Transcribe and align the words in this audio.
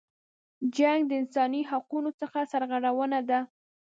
جنګ 0.75 1.01
د 1.07 1.11
انسانی 1.21 1.61
حقونو 1.71 2.09
څخه 2.21 2.39
سرغړونه 2.51 3.19
ده. 3.29 3.39